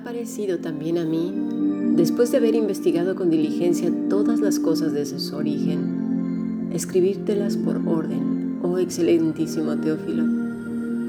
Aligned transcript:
ha 0.00 0.02
parecido 0.02 0.58
también 0.58 0.96
a 0.96 1.04
mí, 1.04 1.30
después 1.94 2.30
de 2.30 2.38
haber 2.38 2.54
investigado 2.54 3.14
con 3.14 3.28
diligencia 3.28 3.92
todas 4.08 4.40
las 4.40 4.58
cosas 4.58 4.94
de 4.94 5.04
su 5.04 5.36
origen, 5.36 6.70
escribírtelas 6.72 7.58
por 7.58 7.76
orden, 7.86 8.60
oh 8.62 8.78
excelentísimo 8.78 9.76
Teófilo, 9.76 10.24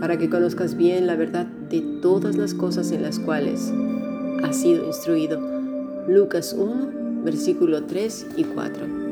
para 0.01 0.17
que 0.17 0.29
conozcas 0.29 0.75
bien 0.75 1.07
la 1.07 1.15
verdad 1.15 1.45
de 1.45 1.79
todas 2.01 2.35
las 2.35 2.54
cosas 2.54 2.91
en 2.91 3.04
las 3.04 3.19
cuales 3.19 3.71
has 4.43 4.57
sido 4.57 4.85
instruido. 4.85 5.39
Lucas 6.09 6.53
1, 6.57 7.23
versículo 7.23 7.83
3 7.83 8.27
y 8.35 8.43
4. 8.43 9.10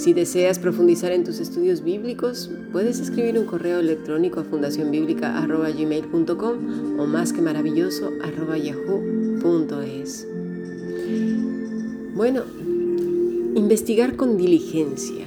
Si 0.00 0.14
deseas 0.14 0.58
profundizar 0.58 1.12
en 1.12 1.24
tus 1.24 1.40
estudios 1.40 1.84
bíblicos, 1.84 2.50
puedes 2.72 3.00
escribir 3.00 3.38
un 3.38 3.44
correo 3.44 3.80
electrónico 3.80 4.40
a 4.40 4.44
fundacionbiblica.gmail.com 4.44 6.98
o 6.98 7.06
más 7.06 7.34
que 7.34 7.42
maravilloso 7.42 8.10
yahoo.es. 8.64 10.26
Bueno, 12.14 12.44
investigar 13.54 14.16
con 14.16 14.38
diligencia. 14.38 15.26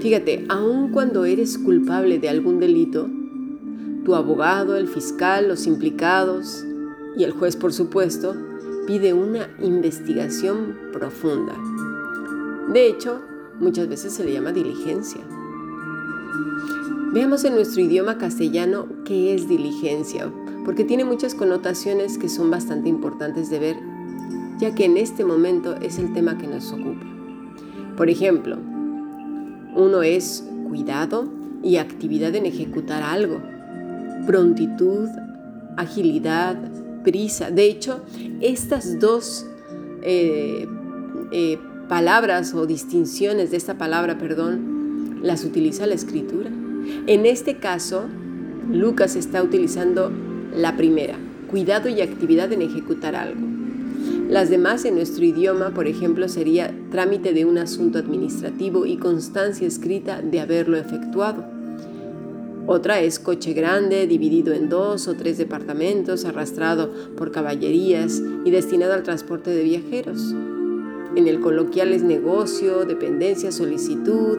Fíjate, 0.00 0.44
aun 0.48 0.90
cuando 0.90 1.24
eres 1.24 1.56
culpable 1.56 2.18
de 2.18 2.28
algún 2.28 2.58
delito, 2.58 3.08
tu 4.04 4.16
abogado, 4.16 4.76
el 4.76 4.88
fiscal, 4.88 5.46
los 5.46 5.68
implicados 5.68 6.64
y 7.16 7.22
el 7.22 7.30
juez, 7.30 7.54
por 7.54 7.72
supuesto, 7.72 8.34
pide 8.88 9.12
una 9.12 9.48
investigación 9.62 10.76
profunda. 10.92 11.54
De 12.72 12.88
hecho, 12.88 13.20
Muchas 13.60 13.88
veces 13.88 14.12
se 14.12 14.24
le 14.24 14.32
llama 14.32 14.52
diligencia. 14.52 15.20
Veamos 17.12 17.44
en 17.44 17.54
nuestro 17.54 17.80
idioma 17.80 18.18
castellano 18.18 18.86
qué 19.04 19.34
es 19.34 19.48
diligencia, 19.48 20.30
porque 20.64 20.84
tiene 20.84 21.04
muchas 21.04 21.34
connotaciones 21.34 22.18
que 22.18 22.28
son 22.28 22.50
bastante 22.50 22.88
importantes 22.88 23.48
de 23.48 23.58
ver, 23.58 23.76
ya 24.58 24.74
que 24.74 24.84
en 24.84 24.98
este 24.98 25.24
momento 25.24 25.76
es 25.76 25.98
el 25.98 26.12
tema 26.12 26.36
que 26.36 26.46
nos 26.46 26.72
ocupa. 26.72 27.06
Por 27.96 28.10
ejemplo, 28.10 28.58
uno 29.74 30.02
es 30.02 30.44
cuidado 30.68 31.28
y 31.62 31.76
actividad 31.76 32.34
en 32.34 32.44
ejecutar 32.44 33.02
algo, 33.02 33.40
prontitud, 34.26 35.08
agilidad, 35.76 36.56
prisa. 37.02 37.50
De 37.50 37.64
hecho, 37.64 38.02
estas 38.40 38.98
dos 38.98 39.46
eh, 40.02 40.68
eh, 41.32 41.58
palabras 41.88 42.54
o 42.54 42.66
distinciones 42.66 43.50
de 43.50 43.56
esta 43.56 43.78
palabra, 43.78 44.18
perdón, 44.18 45.20
las 45.22 45.44
utiliza 45.44 45.86
la 45.86 45.94
escritura. 45.94 46.50
En 47.06 47.26
este 47.26 47.58
caso, 47.58 48.04
Lucas 48.70 49.16
está 49.16 49.42
utilizando 49.42 50.12
la 50.54 50.76
primera, 50.76 51.16
cuidado 51.48 51.88
y 51.88 52.00
actividad 52.00 52.52
en 52.52 52.62
ejecutar 52.62 53.14
algo. 53.14 53.40
Las 54.28 54.50
demás 54.50 54.84
en 54.84 54.96
nuestro 54.96 55.24
idioma, 55.24 55.70
por 55.70 55.86
ejemplo, 55.86 56.28
sería 56.28 56.74
trámite 56.90 57.32
de 57.32 57.44
un 57.44 57.58
asunto 57.58 57.98
administrativo 57.98 58.84
y 58.84 58.96
constancia 58.96 59.66
escrita 59.66 60.20
de 60.20 60.40
haberlo 60.40 60.76
efectuado. 60.76 61.44
Otra 62.66 63.00
es 63.00 63.20
coche 63.20 63.52
grande, 63.52 64.08
dividido 64.08 64.52
en 64.52 64.68
dos 64.68 65.06
o 65.06 65.14
tres 65.14 65.38
departamentos, 65.38 66.24
arrastrado 66.24 66.92
por 67.16 67.30
caballerías 67.30 68.20
y 68.44 68.50
destinado 68.50 68.94
al 68.94 69.04
transporte 69.04 69.50
de 69.50 69.62
viajeros. 69.62 70.34
En 71.16 71.26
el 71.26 71.40
coloquial 71.40 71.94
es 71.94 72.02
negocio, 72.02 72.84
dependencia, 72.84 73.50
solicitud. 73.50 74.38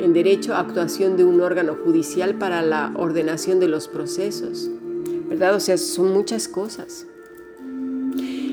En 0.00 0.14
derecho, 0.14 0.54
actuación 0.54 1.18
de 1.18 1.24
un 1.24 1.40
órgano 1.42 1.74
judicial 1.74 2.34
para 2.36 2.62
la 2.62 2.92
ordenación 2.96 3.60
de 3.60 3.68
los 3.68 3.88
procesos. 3.88 4.70
¿Verdad? 5.28 5.54
O 5.54 5.60
sea, 5.60 5.76
son 5.76 6.12
muchas 6.12 6.48
cosas. 6.48 7.06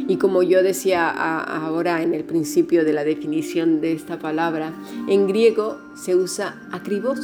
Y 0.10 0.18
como 0.18 0.44
yo 0.44 0.62
decía 0.64 1.10
ahora 1.10 2.04
en 2.04 2.14
el 2.14 2.26
principio 2.26 2.84
de 2.84 2.94
la 2.94 3.04
definición 3.06 3.80
de 3.80 3.94
esta 3.94 4.20
palabra, 4.20 4.74
en 5.08 5.28
griego 5.28 5.78
se 5.96 6.16
usa 6.16 6.60
acribos, 6.72 7.20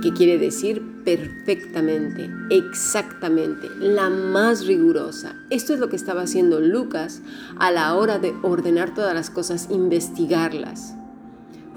que 0.00 0.12
quiere 0.12 0.38
decir 0.38 0.79
perfectamente, 1.04 2.30
exactamente, 2.50 3.68
la 3.78 4.10
más 4.10 4.66
rigurosa. 4.66 5.34
Esto 5.50 5.74
es 5.74 5.80
lo 5.80 5.88
que 5.88 5.96
estaba 5.96 6.22
haciendo 6.22 6.60
Lucas 6.60 7.22
a 7.58 7.70
la 7.70 7.94
hora 7.94 8.18
de 8.18 8.34
ordenar 8.42 8.94
todas 8.94 9.14
las 9.14 9.30
cosas, 9.30 9.68
investigarlas. 9.70 10.94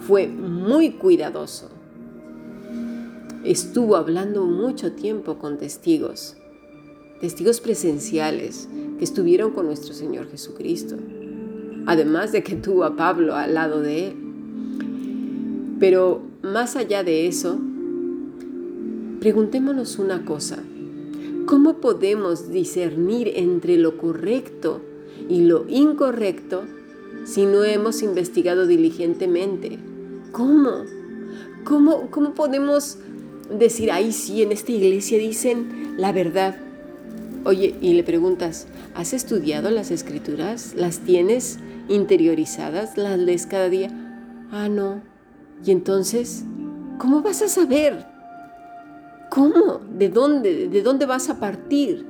Fue 0.08 0.28
muy 0.28 0.92
cuidadoso. 0.92 1.70
Estuvo 3.44 3.96
hablando 3.96 4.46
mucho 4.46 4.94
tiempo 4.94 5.38
con 5.38 5.58
testigos, 5.58 6.38
testigos 7.20 7.60
presenciales 7.60 8.70
que 8.98 9.04
estuvieron 9.04 9.52
con 9.52 9.66
nuestro 9.66 9.94
Señor 9.94 10.30
Jesucristo, 10.30 10.96
además 11.86 12.32
de 12.32 12.44
que 12.44 12.56
tuvo 12.56 12.84
a 12.86 12.96
Pablo 12.96 13.36
al 13.36 13.54
lado 13.54 13.82
de 13.82 14.08
él. 14.08 14.16
Pero 15.80 16.22
más 16.42 16.76
allá 16.76 17.04
de 17.04 17.28
eso, 17.28 17.60
Preguntémonos 19.24 20.00
una 20.00 20.26
cosa. 20.26 20.62
¿Cómo 21.46 21.78
podemos 21.78 22.52
discernir 22.52 23.32
entre 23.38 23.78
lo 23.78 23.98
correcto 23.98 24.82
y 25.30 25.44
lo 25.44 25.66
incorrecto 25.70 26.66
si 27.24 27.46
no 27.46 27.64
hemos 27.64 28.02
investigado 28.02 28.68
diligentemente? 28.68 29.80
¿Cómo? 30.34 30.84
¿Cómo, 31.64 32.12
cómo 32.12 32.34
podemos 32.34 32.98
decir, 33.50 33.94
ahí 33.94 34.12
sí, 34.12 34.42
en 34.42 34.52
esta 34.52 34.74
iglesia 34.74 35.18
dicen 35.20 35.96
la 35.96 36.12
verdad? 36.12 36.58
Oye, 37.46 37.76
y 37.80 37.94
le 37.94 38.04
preguntas, 38.04 38.68
¿has 38.94 39.14
estudiado 39.14 39.72
las 39.72 39.90
escrituras? 39.90 40.74
¿Las 40.76 41.00
tienes 41.00 41.60
interiorizadas? 41.88 42.98
¿Las 42.98 43.18
lees 43.18 43.48
cada 43.48 43.70
día? 43.70 43.88
Ah, 44.52 44.68
no. 44.68 45.02
¿Y 45.66 45.72
entonces? 45.72 46.44
¿Cómo 46.98 47.22
vas 47.22 47.42
a 47.42 47.48
saber? 47.48 48.13
¿Cómo? 49.34 49.82
¿De 49.90 50.10
dónde? 50.10 50.68
¿De 50.68 50.84
dónde 50.84 51.08
vas 51.08 51.28
a 51.32 51.40
partir? 51.40 52.06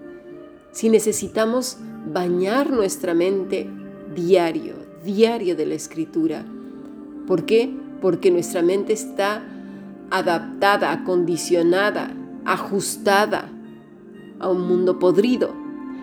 Si 0.74 0.90
necesitamos 0.90 1.78
bañar 2.12 2.70
nuestra 2.70 3.14
mente 3.14 3.70
diario, 4.14 4.74
diario 5.06 5.56
de 5.56 5.66
la 5.66 5.76
escritura. 5.76 6.44
¿Por 7.26 7.46
qué? 7.46 7.74
Porque 8.02 8.30
nuestra 8.30 8.62
mente 8.62 8.92
está 8.92 9.42
adaptada, 10.12 10.92
acondicionada, 10.92 12.14
ajustada 12.44 13.50
a 14.40 14.50
un 14.50 14.68
mundo 14.68 15.00
podrido, 15.00 15.56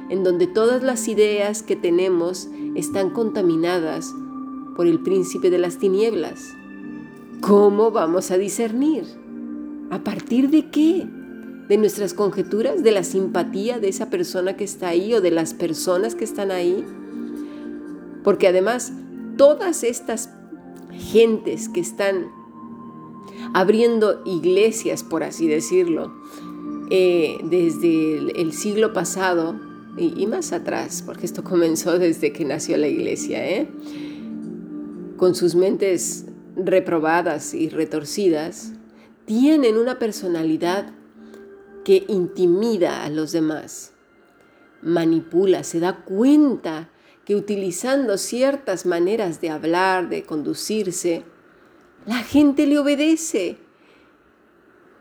en 0.09 0.25
donde 0.25 0.47
todas 0.47 0.83
las 0.83 1.07
ideas 1.07 1.63
que 1.63 1.77
tenemos 1.77 2.49
están 2.77 3.11
contaminadas 3.11 4.11
por 4.75 4.87
el 4.87 5.01
príncipe 5.01 5.51
de 5.51 5.59
las 5.59 5.77
tinieblas. 5.77 6.55
¿Cómo 7.43 7.91
vamos 7.91 8.31
a 8.31 8.39
discernir? 8.39 9.20
¿A 9.91 10.05
partir 10.05 10.51
de 10.51 10.71
qué? 10.71 11.07
¿De 11.69 11.77
nuestras 11.77 12.15
conjeturas? 12.15 12.83
¿De 12.83 12.93
la 12.93 13.05
simpatía 13.05 13.79
de 13.79 13.89
esa 13.89 14.09
persona 14.11 14.57
que 14.57 14.65
está 14.65 14.89
ahí 14.89 15.15
o 15.15 15.21
de 15.21 15.31
las 15.31 15.53
personas 15.55 16.15
que 16.15 16.25
están 16.25 16.51
ahí? 16.51 16.85
Porque 18.23 18.49
además, 18.49 18.93
todas 19.37 19.85
estas 19.85 20.31
gentes 20.93 21.69
que 21.69 21.81
están 21.81 22.29
abriendo 23.55 24.23
iglesias, 24.25 25.03
por 25.03 25.23
así 25.23 25.49
decirlo, 25.49 26.13
eh, 26.91 27.39
desde 27.45 28.41
el, 28.41 28.53
siglo 28.53 28.93
pasado 28.93 29.59
y, 29.97 30.27
más 30.27 30.53
atrás, 30.53 31.03
porque 31.05 31.27
esto 31.27 31.45
comenzó 31.45 31.99
desde 31.99 32.33
que 32.33 32.45
nació 32.45 32.77
la 32.77 32.89
iglesia, 32.89 33.49
¿eh? 33.49 33.69
con 35.17 35.35
sus 35.35 35.55
mentes 35.55 36.27
reprobadas 36.57 37.55
y 37.55 37.69
retorcidas, 37.69 38.73
tienen 39.31 39.79
una 39.79 40.01
personalidad 40.01 40.87
que 41.85 42.05
intimida 42.09 43.05
a 43.05 43.11
los 43.11 43.31
demás, 43.31 43.93
manipula, 44.83 45.63
se 45.63 45.79
da 45.79 45.99
cuenta 46.05 46.91
que 47.25 47.37
utilizando 47.37 48.19
ciertas 48.19 48.87
maneras 48.87 49.41
de 49.41 49.51
hablar, 49.51 50.09
de 50.09 50.25
conducirse, 50.25 51.23
la 52.07 52.25
gente 52.25 52.67
le 52.67 52.81
obedece. 52.81 53.59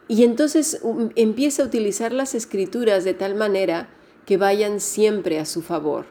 Y 0.08 0.24
entonces 0.24 0.78
um, 0.84 1.10
empieza 1.16 1.64
a 1.64 1.66
utilizar 1.66 2.14
las 2.14 2.36
escrituras 2.36 3.04
de 3.04 3.16
tal 3.16 3.34
manera 3.34 3.90
que 4.28 4.38
vayan 4.38 4.80
siempre 4.80 5.40
a 5.40 5.46
su 5.46 5.64
favor 5.64 6.06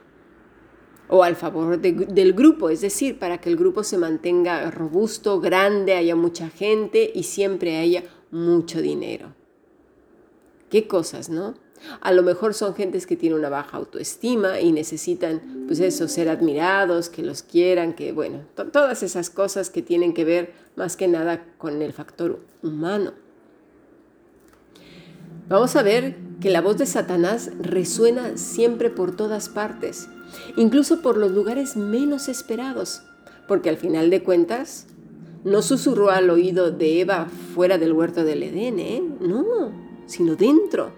o 1.08 1.22
al 1.22 1.36
favor 1.36 1.78
del 1.78 2.32
grupo, 2.32 2.70
es 2.70 2.80
decir, 2.80 3.18
para 3.18 3.38
que 3.38 3.48
el 3.48 3.56
grupo 3.56 3.82
se 3.82 3.98
mantenga 3.98 4.70
robusto, 4.70 5.40
grande, 5.40 5.94
haya 5.94 6.16
mucha 6.16 6.50
gente 6.50 7.10
y 7.14 7.22
siempre 7.22 7.78
haya 7.78 8.04
mucho 8.30 8.82
dinero. 8.82 9.34
¿Qué 10.70 10.86
cosas, 10.86 11.30
no? 11.30 11.54
A 12.00 12.12
lo 12.12 12.22
mejor 12.22 12.54
son 12.54 12.74
gentes 12.74 13.06
que 13.06 13.16
tienen 13.16 13.38
una 13.38 13.48
baja 13.48 13.76
autoestima 13.76 14.60
y 14.60 14.72
necesitan, 14.72 15.64
pues 15.66 15.80
eso, 15.80 16.08
ser 16.08 16.28
admirados, 16.28 17.08
que 17.08 17.22
los 17.22 17.42
quieran, 17.42 17.94
que, 17.94 18.12
bueno, 18.12 18.40
todas 18.72 19.02
esas 19.02 19.30
cosas 19.30 19.70
que 19.70 19.80
tienen 19.80 20.12
que 20.12 20.24
ver 20.24 20.52
más 20.76 20.96
que 20.96 21.08
nada 21.08 21.46
con 21.56 21.80
el 21.80 21.92
factor 21.92 22.40
humano. 22.62 23.12
Vamos 25.48 25.74
a 25.76 25.82
ver 25.82 26.16
que 26.40 26.50
la 26.50 26.60
voz 26.60 26.78
de 26.78 26.86
Satanás 26.86 27.50
resuena 27.60 28.36
siempre 28.36 28.90
por 28.90 29.16
todas 29.16 29.48
partes, 29.48 30.08
incluso 30.56 31.02
por 31.02 31.16
los 31.16 31.32
lugares 31.32 31.76
menos 31.76 32.28
esperados, 32.28 33.02
porque 33.46 33.70
al 33.70 33.76
final 33.76 34.10
de 34.10 34.22
cuentas 34.22 34.86
no 35.44 35.62
susurró 35.62 36.10
al 36.10 36.30
oído 36.30 36.70
de 36.70 37.00
Eva 37.00 37.26
fuera 37.54 37.78
del 37.78 37.92
huerto 37.92 38.24
del 38.24 38.42
Edén, 38.42 38.78
¿eh? 38.78 39.02
No, 39.20 39.72
sino 40.06 40.36
dentro. 40.36 40.92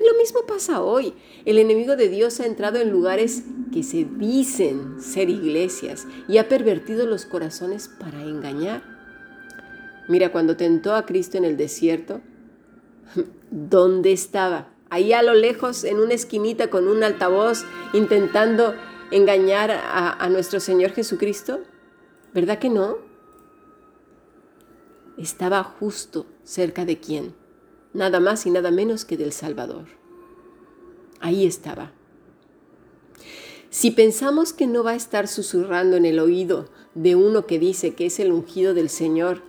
Y 0.00 0.04
lo 0.04 0.18
mismo 0.18 0.40
pasa 0.46 0.82
hoy. 0.82 1.14
El 1.44 1.58
enemigo 1.58 1.96
de 1.96 2.08
Dios 2.08 2.40
ha 2.40 2.46
entrado 2.46 2.78
en 2.78 2.90
lugares 2.90 3.44
que 3.72 3.82
se 3.82 4.04
dicen 4.04 5.00
ser 5.00 5.30
iglesias 5.30 6.06
y 6.28 6.38
ha 6.38 6.48
pervertido 6.48 7.06
los 7.06 7.24
corazones 7.24 7.88
para 7.88 8.22
engañar. 8.22 8.82
Mira, 10.08 10.32
cuando 10.32 10.56
tentó 10.56 10.94
a 10.94 11.06
Cristo 11.06 11.38
en 11.38 11.44
el 11.44 11.56
desierto, 11.56 12.20
¿dónde 13.52 14.12
estaba? 14.12 14.72
Ahí 14.90 15.12
a 15.12 15.22
lo 15.22 15.34
lejos, 15.34 15.84
en 15.84 16.00
una 16.00 16.14
esquinita 16.14 16.68
con 16.68 16.88
un 16.88 17.04
altavoz, 17.04 17.64
intentando 17.92 18.74
engañar 19.10 19.70
a, 19.70 20.12
a 20.12 20.28
nuestro 20.28 20.58
Señor 20.58 20.90
Jesucristo. 20.92 21.60
¿Verdad 22.34 22.58
que 22.58 22.70
no? 22.70 22.98
Estaba 25.16 25.62
justo 25.62 26.26
cerca 26.42 26.84
de 26.84 26.98
quién, 26.98 27.34
nada 27.92 28.18
más 28.18 28.46
y 28.46 28.50
nada 28.50 28.70
menos 28.70 29.04
que 29.04 29.16
del 29.16 29.32
Salvador. 29.32 29.86
Ahí 31.20 31.46
estaba. 31.46 31.92
Si 33.70 33.90
pensamos 33.90 34.52
que 34.52 34.66
no 34.66 34.82
va 34.82 34.90
a 34.90 34.96
estar 34.96 35.28
susurrando 35.28 35.96
en 35.96 36.04
el 36.04 36.18
oído 36.18 36.68
de 36.94 37.16
uno 37.16 37.46
que 37.46 37.58
dice 37.58 37.94
que 37.94 38.06
es 38.06 38.18
el 38.20 38.32
ungido 38.32 38.74
del 38.74 38.90
Señor, 38.90 39.42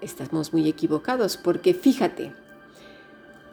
estamos 0.00 0.52
muy 0.52 0.68
equivocados, 0.68 1.36
porque 1.36 1.74
fíjate, 1.74 2.32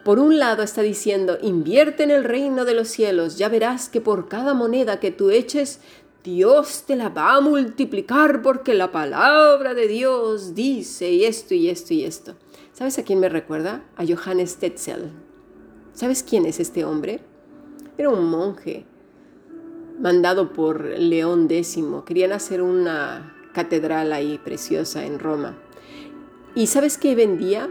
por 0.04 0.20
un 0.20 0.38
lado 0.38 0.62
está 0.62 0.82
diciendo, 0.82 1.36
invierte 1.42 2.04
en 2.04 2.12
el 2.12 2.22
reino 2.22 2.64
de 2.64 2.74
los 2.74 2.88
cielos, 2.88 3.38
ya 3.38 3.48
verás 3.48 3.88
que 3.88 4.00
por 4.00 4.28
cada 4.28 4.54
moneda 4.54 5.00
que 5.00 5.10
tú 5.10 5.30
eches, 5.30 5.80
Dios 6.22 6.84
te 6.86 6.96
la 6.96 7.08
va 7.08 7.34
a 7.34 7.40
multiplicar 7.40 8.42
porque 8.42 8.74
la 8.74 8.92
palabra 8.92 9.74
de 9.74 9.88
Dios 9.88 10.54
dice 10.54 11.10
y 11.10 11.24
esto 11.24 11.54
y 11.54 11.68
esto 11.68 11.94
y 11.94 12.04
esto. 12.04 12.34
¿Sabes 12.72 12.98
a 12.98 13.04
quién 13.04 13.20
me 13.20 13.28
recuerda? 13.28 13.82
A 13.96 14.04
Johannes 14.04 14.56
Tetzel. 14.56 15.10
¿Sabes 15.92 16.22
quién 16.22 16.46
es 16.46 16.60
este 16.60 16.84
hombre? 16.84 17.20
Era 17.96 18.10
un 18.10 18.26
monje 18.26 18.84
mandado 19.98 20.52
por 20.52 20.84
León 20.84 21.48
X. 21.50 21.78
Querían 22.04 22.32
hacer 22.32 22.60
una 22.60 23.34
catedral 23.54 24.12
ahí 24.12 24.38
preciosa 24.38 25.06
en 25.06 25.18
Roma. 25.18 25.56
¿Y 26.56 26.68
sabes 26.68 26.96
qué 26.96 27.14
vendía? 27.14 27.68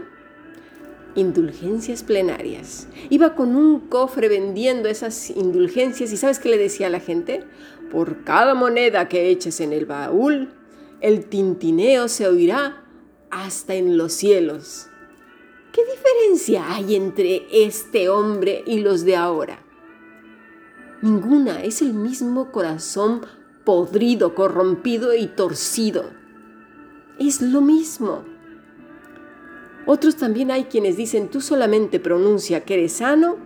Indulgencias 1.16 2.04
plenarias. 2.04 2.86
Iba 3.10 3.34
con 3.34 3.56
un 3.56 3.80
cofre 3.80 4.28
vendiendo 4.28 4.88
esas 4.88 5.28
indulgencias 5.30 6.12
y 6.12 6.16
¿sabes 6.16 6.38
qué 6.38 6.50
le 6.50 6.56
decía 6.56 6.86
a 6.86 6.90
la 6.90 7.00
gente? 7.00 7.42
Por 7.90 8.22
cada 8.22 8.54
moneda 8.54 9.08
que 9.08 9.28
eches 9.28 9.58
en 9.60 9.72
el 9.72 9.86
baúl, 9.86 10.52
el 11.00 11.26
tintineo 11.26 12.06
se 12.06 12.28
oirá 12.28 12.84
hasta 13.32 13.74
en 13.74 13.98
los 13.98 14.12
cielos. 14.12 14.86
¿Qué 15.72 15.82
diferencia 15.84 16.72
hay 16.72 16.94
entre 16.94 17.42
este 17.50 18.08
hombre 18.08 18.62
y 18.68 18.78
los 18.78 19.04
de 19.04 19.16
ahora? 19.16 19.64
Ninguna, 21.02 21.64
es 21.64 21.82
el 21.82 21.92
mismo 21.92 22.52
corazón 22.52 23.26
podrido, 23.64 24.36
corrompido 24.36 25.12
y 25.12 25.26
torcido. 25.26 26.04
Es 27.18 27.42
lo 27.42 27.60
mismo. 27.60 28.35
Otros 29.86 30.16
también 30.16 30.50
hay 30.50 30.64
quienes 30.64 30.96
dicen, 30.96 31.28
tú 31.28 31.40
solamente 31.40 32.00
pronuncia 32.00 32.64
que 32.64 32.74
eres 32.74 32.94
sano 32.94 33.36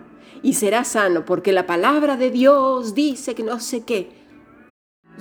y 0.41 0.55
serás 0.55 0.89
sano, 0.89 1.23
porque 1.23 1.53
la 1.53 1.67
palabra 1.67 2.17
de 2.17 2.31
Dios 2.31 2.95
dice 2.95 3.35
que 3.35 3.43
no 3.43 3.59
sé 3.59 3.83
qué. 3.83 4.09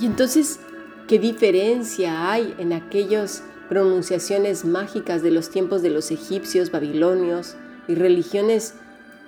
Y 0.01 0.07
entonces, 0.07 0.61
¿qué 1.07 1.19
diferencia 1.19 2.31
hay 2.31 2.55
en 2.59 2.73
aquellas 2.73 3.45
pronunciaciones 3.69 4.65
mágicas 4.65 5.23
de 5.23 5.31
los 5.31 5.51
tiempos 5.51 5.83
de 5.83 5.91
los 5.91 6.11
egipcios, 6.11 6.71
babilonios 6.71 7.55
y 7.87 7.95
religiones 7.97 8.75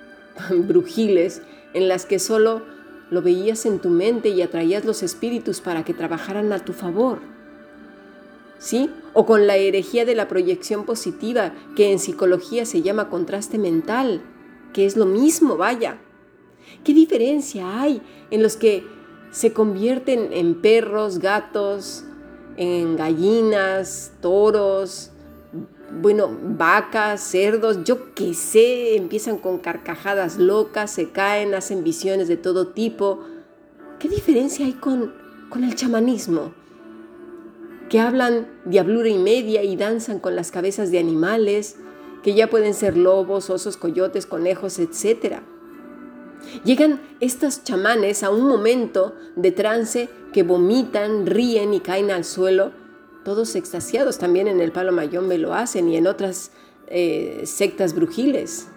brujiles 0.49 1.43
en 1.75 1.87
las 1.87 2.07
que 2.07 2.17
solo 2.17 2.63
lo 3.11 3.21
veías 3.21 3.67
en 3.67 3.77
tu 3.77 3.89
mente 3.89 4.29
y 4.29 4.41
atraías 4.41 4.83
los 4.83 5.03
espíritus 5.03 5.61
para 5.61 5.85
que 5.85 5.93
trabajaran 5.93 6.51
a 6.53 6.65
tu 6.65 6.73
favor? 6.73 7.32
¿Sí? 8.63 8.89
O 9.13 9.25
con 9.25 9.45
la 9.45 9.57
herejía 9.57 10.05
de 10.05 10.15
la 10.15 10.29
proyección 10.29 10.85
positiva, 10.85 11.53
que 11.75 11.91
en 11.91 11.99
psicología 11.99 12.65
se 12.65 12.81
llama 12.81 13.09
contraste 13.09 13.57
mental, 13.57 14.21
que 14.71 14.85
es 14.85 14.95
lo 14.95 15.05
mismo, 15.05 15.57
vaya. 15.57 15.99
¿Qué 16.85 16.93
diferencia 16.93 17.81
hay 17.81 18.01
en 18.31 18.41
los 18.41 18.55
que 18.55 18.85
se 19.31 19.51
convierten 19.51 20.29
en 20.31 20.61
perros, 20.61 21.19
gatos, 21.19 22.05
en 22.55 22.95
gallinas, 22.95 24.13
toros, 24.21 25.11
bueno, 26.01 26.31
vacas, 26.41 27.21
cerdos, 27.21 27.83
yo 27.83 28.15
qué 28.15 28.33
sé, 28.33 28.95
empiezan 28.95 29.37
con 29.39 29.59
carcajadas 29.59 30.37
locas, 30.37 30.89
se 30.89 31.11
caen, 31.11 31.53
hacen 31.53 31.83
visiones 31.83 32.29
de 32.29 32.37
todo 32.37 32.69
tipo. 32.69 33.25
¿Qué 33.99 34.07
diferencia 34.07 34.65
hay 34.65 34.73
con, 34.73 35.13
con 35.49 35.65
el 35.65 35.75
chamanismo? 35.75 36.62
Que 37.93 37.99
hablan 37.99 38.47
diablura 38.65 39.07
y 39.07 39.19
media 39.19 39.61
y 39.61 39.75
danzan 39.75 40.17
con 40.17 40.35
las 40.35 40.49
cabezas 40.49 40.89
de 40.89 40.97
animales, 40.97 41.75
que 42.23 42.33
ya 42.33 42.49
pueden 42.49 42.73
ser 42.73 42.97
lobos, 42.97 43.51
osos, 43.51 43.77
coyotes, 43.77 44.25
conejos, 44.25 44.79
etc. 44.79 45.41
Llegan 46.65 46.99
estos 47.19 47.63
chamanes 47.63 48.23
a 48.23 48.31
un 48.31 48.47
momento 48.47 49.13
de 49.35 49.51
trance 49.51 50.09
que 50.33 50.41
vomitan, 50.41 51.27
ríen 51.27 51.75
y 51.75 51.81
caen 51.81 52.09
al 52.09 52.23
suelo, 52.23 52.71
todos 53.23 53.55
extasiados. 53.55 54.17
También 54.17 54.47
en 54.47 54.59
el 54.59 54.71
Palo 54.71 54.91
Mayombe 54.91 55.37
lo 55.37 55.53
hacen 55.53 55.87
y 55.87 55.95
en 55.95 56.07
otras 56.07 56.49
eh, 56.87 57.43
sectas 57.45 57.93
brujiles. 57.93 58.69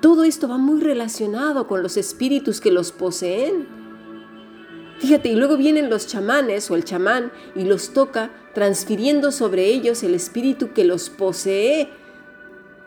Todo 0.00 0.24
esto 0.24 0.48
va 0.48 0.56
muy 0.56 0.80
relacionado 0.80 1.66
con 1.66 1.82
los 1.82 1.98
espíritus 1.98 2.62
que 2.62 2.72
los 2.72 2.92
poseen. 2.92 3.83
Fíjate, 4.98 5.28
y 5.28 5.36
luego 5.36 5.56
vienen 5.56 5.90
los 5.90 6.06
chamanes 6.06 6.70
o 6.70 6.76
el 6.76 6.84
chamán 6.84 7.32
y 7.54 7.64
los 7.64 7.92
toca, 7.92 8.30
transfiriendo 8.54 9.32
sobre 9.32 9.66
ellos 9.66 10.02
el 10.02 10.14
espíritu 10.14 10.72
que 10.72 10.84
los 10.84 11.10
posee. 11.10 11.90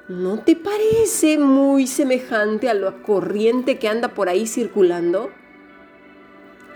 ¿No 0.08 0.40
te 0.40 0.56
parece 0.56 1.38
muy 1.38 1.86
semejante 1.86 2.70
a 2.70 2.74
la 2.74 3.04
corriente 3.04 3.78
que 3.78 3.90
anda 3.90 4.14
por 4.14 4.30
ahí 4.30 4.48
circulando? 4.48 5.30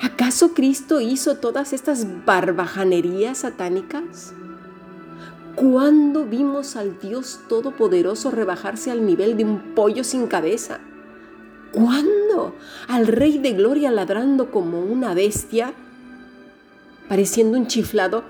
¿Acaso 0.01 0.53
Cristo 0.53 0.99
hizo 0.99 1.37
todas 1.37 1.73
estas 1.73 2.25
barbajanerías 2.25 3.39
satánicas? 3.39 4.33
¿Cuándo 5.55 6.25
vimos 6.25 6.75
al 6.75 6.99
Dios 6.99 7.39
Todopoderoso 7.47 8.31
rebajarse 8.31 8.89
al 8.91 9.05
nivel 9.05 9.37
de 9.37 9.45
un 9.45 9.75
pollo 9.75 10.03
sin 10.03 10.27
cabeza? 10.27 10.79
¿Cuándo? 11.71 12.20
Al 12.87 13.07
Rey 13.07 13.37
de 13.37 13.53
Gloria 13.53 13.91
ladrando 13.91 14.51
como 14.51 14.81
una 14.81 15.13
bestia, 15.13 15.73
pareciendo 17.07 17.57
un 17.57 17.67
chiflado. 17.67 18.23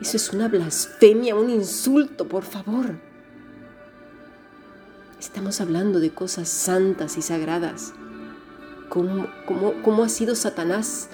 Eso 0.00 0.16
es 0.16 0.30
una 0.32 0.48
blasfemia, 0.48 1.34
un 1.34 1.50
insulto, 1.50 2.26
por 2.26 2.44
favor. 2.44 2.96
Estamos 5.18 5.60
hablando 5.60 6.00
de 6.00 6.10
cosas 6.10 6.48
santas 6.48 7.16
y 7.16 7.22
sagradas. 7.22 7.94
¿Cómo, 8.88 10.04
ha 10.04 10.08
sido 10.08 10.34
Satanás 10.34 11.08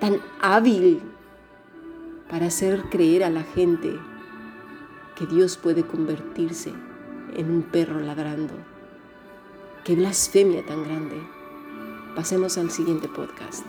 tan 0.00 0.20
hábil 0.40 1.00
para 2.30 2.46
hacer 2.46 2.82
creer 2.90 3.24
a 3.24 3.30
la 3.30 3.42
gente 3.42 3.98
que 5.16 5.26
Dios 5.26 5.56
puede 5.56 5.84
convertirse 5.84 6.72
en 7.34 7.50
un 7.50 7.62
perro 7.62 8.00
ladrando? 8.00 8.71
Qué 9.84 9.96
blasfemia 9.96 10.64
tan 10.64 10.84
grande. 10.84 11.20
Pasemos 12.14 12.56
al 12.56 12.70
siguiente 12.70 13.08
podcast. 13.08 13.66